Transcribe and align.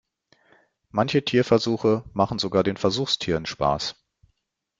Manche 0.89 1.23
Tierversuche 1.23 2.03
machen 2.15 2.39
sogar 2.39 2.63
den 2.63 2.75
Versuchstieren 2.75 3.45
Spaß. 3.45 4.03